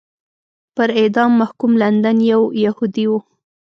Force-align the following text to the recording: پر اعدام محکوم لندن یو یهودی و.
پر 0.75 0.89
اعدام 0.99 1.31
محکوم 1.41 1.71
لندن 1.81 2.17
یو 2.31 2.41
یهودی 2.65 3.05
و. 3.09 3.13